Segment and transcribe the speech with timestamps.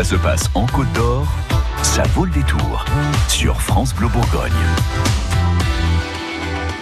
[0.00, 1.26] Ça se passe en Côte d'Or,
[1.82, 2.86] ça vaut le détour
[3.28, 4.50] sur France Bleu Bourgogne.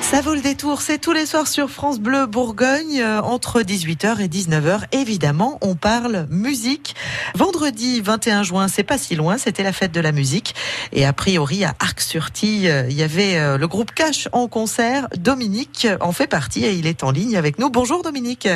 [0.01, 4.21] Ça vaut le détour, c'est tous les soirs sur France Bleu Bourgogne, euh, entre 18h
[4.21, 4.83] et 19h.
[4.93, 6.95] Évidemment, on parle musique.
[7.35, 10.55] Vendredi 21 juin, c'est pas si loin, c'était la fête de la musique.
[10.93, 15.09] Et a priori, à Arc-sur-Tille, euh, il y avait euh, le groupe Cash en concert.
[15.19, 17.69] Dominique en fait partie et il est en ligne avec nous.
[17.69, 18.49] Bonjour Dominique.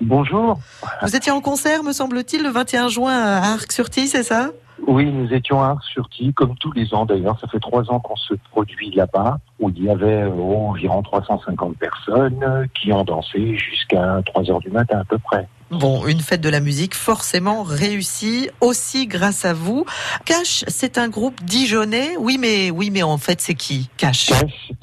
[0.00, 0.58] Bonjour.
[1.02, 4.50] Vous étiez en concert, me semble-t-il, le 21 juin à Arc-sur-Tille, c'est ça?
[4.86, 7.38] Oui, nous étions à Arc-sur-Tille, comme tous les ans d'ailleurs.
[7.38, 11.76] Ça fait trois ans qu'on se produit là-bas, où il y avait euh, environ 350
[11.76, 15.46] personnes qui ont dansé jusqu'à 3 heures du matin à peu près.
[15.70, 19.84] Bon, une fête de la musique forcément réussie, aussi grâce à vous.
[20.24, 22.16] Cash, c'est un groupe dijonnais.
[22.18, 24.32] Oui, mais oui, mais en fait, c'est qui Cash?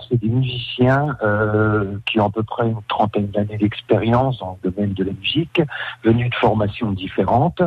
[0.09, 4.71] C'est des musiciens euh, qui ont à peu près une trentaine d'années d'expérience dans le
[4.71, 5.61] domaine de la musique,
[6.05, 7.61] venus de formations différentes.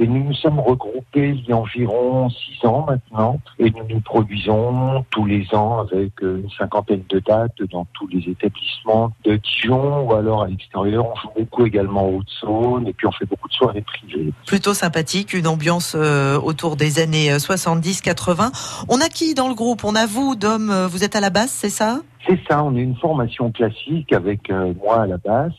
[0.00, 3.40] Et nous nous sommes regroupés il y a environ six ans maintenant.
[3.58, 8.06] Et nous nous produisons tous les ans avec euh, une cinquantaine de dates dans tous
[8.08, 11.06] les établissements de Dijon ou alors à l'extérieur.
[11.06, 14.32] On joue beaucoup également au Haute-Saône et puis on fait beaucoup de soirées privées.
[14.46, 18.84] Plutôt sympathique, une ambiance euh, autour des années 70-80.
[18.88, 19.84] On a qui dans le groupe?
[19.84, 22.00] On a vous, Dom, euh, vous êtes à la basse, c'est ça?
[22.26, 25.52] C'est ça, on est une formation classique avec euh, moi à la basse.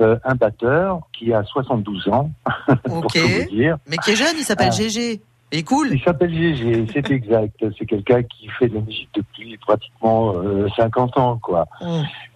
[0.00, 2.30] euh, un batteur qui a 72 ans,
[2.86, 3.12] pour Ok.
[3.12, 3.76] tout vous dire.
[3.86, 4.76] Mais qui est jeune, il s'appelle Ah.
[5.52, 5.88] Il est cool.
[5.92, 7.62] Il s'appelle Gégé, c'est exact.
[7.78, 11.66] C'est quelqu'un qui fait de la musique depuis pratiquement euh, 50 ans, quoi.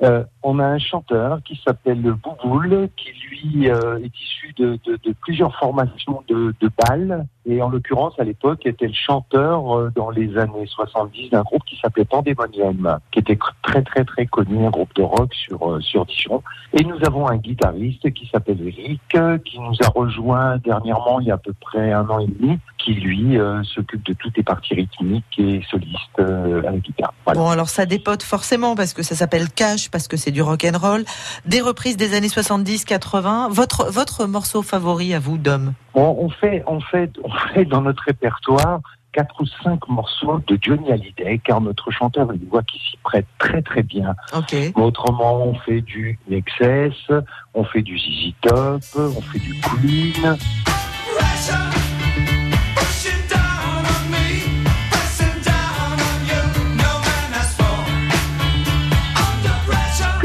[0.02, 4.98] Euh, on a un chanteur qui s'appelle Bouboule, qui lui euh, est issu de, de-
[5.02, 9.90] de plusieurs formations de, de bal, et en l'occurrence à l'époque était le chanteur euh,
[9.94, 14.66] dans les années 70 d'un groupe qui s'appelait Pandemonium, qui était très très très connu,
[14.66, 16.42] un groupe de rock sur euh, sur Dijon.
[16.78, 21.28] Et nous avons un guitariste qui s'appelle Eric, euh, qui nous a rejoint dernièrement il
[21.28, 24.36] y a à peu près un an et demi, qui lui euh, s'occupe de toutes
[24.36, 27.14] les parties rythmiques et soliste euh, à la guitare.
[27.24, 27.40] Voilà.
[27.40, 30.64] Bon, alors ça dépote forcément parce que ça s'appelle Cash, parce que c'est du rock
[30.64, 31.04] and roll.
[31.46, 33.50] Des reprises des années 70-80.
[33.50, 35.72] Votre, votre morceau favori à vous, Dom?
[35.94, 38.80] On, on fait, on fait, on fait dans notre répertoire
[39.16, 42.98] quatre ou cinq morceaux de Johnny Hallyday, car notre chanteur a une voix qui s'y
[43.02, 44.14] prête très très bien.
[44.34, 44.52] Ok.
[44.52, 47.10] Mais autrement, on fait du Nexus,
[47.54, 50.36] on fait du ZZ Top, on fait du Queen.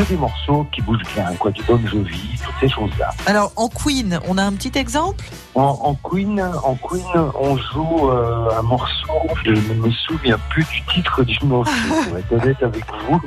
[0.02, 3.12] Que des morceaux qui bougent bien, quoi, du Bon Jovi, toutes ces choses-là.
[3.28, 5.24] Alors, en Queen, on a un petit exemple?
[5.54, 7.04] En, en Queen, en Queen,
[7.40, 9.12] on joue euh, un morceau.
[9.46, 11.72] Je ne me souviens plus du titre du morceau.
[12.08, 13.22] Pour être honnête avec vous,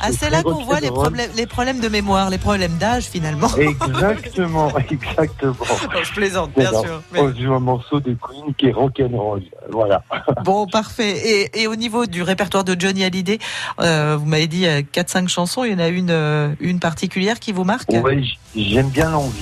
[0.00, 3.48] Ah, c'est là qu'on voit les problèmes, les problèmes de mémoire, les problèmes d'âge finalement.
[3.56, 5.54] Exactement, exactement.
[5.60, 7.02] Oh, je plaisante, bien sûr.
[7.12, 9.42] mais- On joue un morceau de Queen qui est rock'n'roll.
[9.72, 10.02] Voilà.
[10.44, 11.16] Bon, parfait.
[11.52, 13.38] Et, et au niveau du répertoire de Johnny Hallyday,
[13.80, 17.52] euh, vous m'avez dit 4-5 chansons, il y en a une, euh, une particulière qui
[17.52, 17.88] vous marque?
[17.90, 19.38] Ouais, j- j'aime bien l'envie.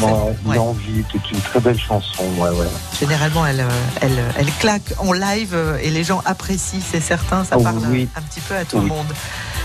[0.00, 0.36] Parfait.
[0.44, 0.56] Ouais.
[0.56, 2.24] L'envie, c'est une très belle chanson.
[2.38, 2.66] Ouais, ouais.
[2.98, 3.68] Généralement, elle, euh,
[4.00, 8.08] elle, elle claque en live euh, et les gens apprécient, c'est certain, ça parle oui.
[8.16, 9.06] un petit peu à tout le monde.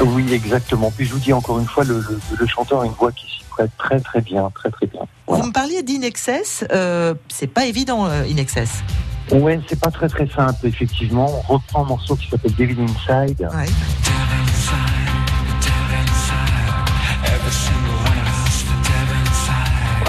[0.02, 0.92] Oui, exactement.
[0.96, 3.26] Puis je vous dis encore une fois, le, le, le chanteur a une voix qui
[3.26, 5.02] s'y prête très très bien, très très bien.
[5.28, 5.44] Voilà.
[5.44, 8.70] Vous me parliez d'Inexcess, euh, c'est pas évident, euh, Inexcess.
[9.32, 11.42] Ouais, c'est pas très très simple, effectivement.
[11.48, 13.48] On reprend un morceau qui s'appelle Devil Inside.
[13.56, 13.66] Ouais.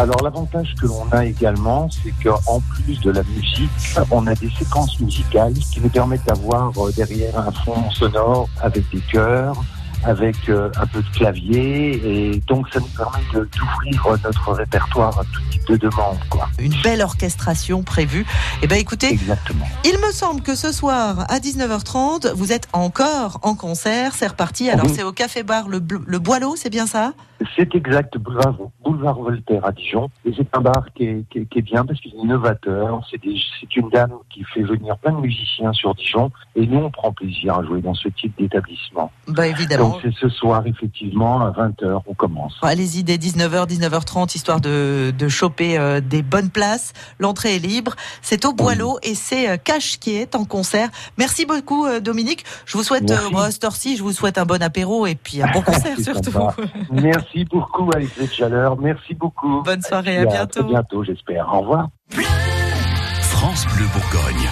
[0.03, 3.71] Alors l'avantage que l'on a également, c'est qu'en plus de la musique,
[4.11, 8.82] on a des séquences musicales qui nous permettent d'avoir euh, derrière un fond sonore avec
[8.91, 9.55] des chœurs,
[10.03, 15.23] avec euh, un peu de clavier, et donc ça nous permet d'ouvrir notre répertoire à
[15.23, 16.49] tout type de demande, quoi.
[16.59, 18.26] Une belle orchestration prévue.
[18.62, 19.67] Eh ben, écoutez, Exactement.
[19.85, 24.15] il me semble que ce soir à 19h30, vous êtes encore en concert.
[24.19, 24.69] C'est reparti.
[24.69, 24.93] Alors, Oui.
[24.97, 27.12] c'est au Café Bar le, le Boileau, c'est bien ça?
[27.56, 30.09] C'est exact, boulevard, boulevard Voltaire à Dijon.
[30.25, 33.00] Et c'est un bar qui est, qui est, qui est bien parce qu'il est innovateur.
[33.11, 33.21] C'est
[33.77, 36.31] une dame qui fait venir plein de musiciens sur Dijon.
[36.56, 39.11] Et nous, on prend plaisir à jouer dans ce type d'établissement.
[39.29, 39.91] Bah évidemment.
[39.91, 42.56] Donc c'est ce soir, effectivement, à 20h, on commence.
[42.62, 46.93] Allez-y dès 19h, 19h30, histoire de, de choper euh, des bonnes places.
[47.19, 47.95] L'entrée est libre.
[48.21, 50.88] C'est au Boileau et c'est euh, Cash qui est en concert.
[51.19, 52.45] Merci beaucoup euh, Dominique.
[52.67, 53.27] Je vous souhaite, Merci.
[53.27, 55.62] euh, moi, à cette heure-ci, je vous souhaite un bon apéro et puis un bon
[55.62, 56.31] concert surtout.
[56.31, 56.55] sympa.
[57.34, 58.76] Merci beaucoup, avec cette chaleur.
[58.79, 59.62] Merci beaucoup.
[59.62, 60.61] Bonne soirée, à bientôt.
[60.61, 61.49] très bientôt, j'espère.
[61.52, 61.88] Au revoir.
[63.20, 64.49] France Bleu Bourgogne.